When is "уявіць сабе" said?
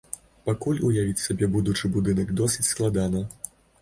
0.87-1.49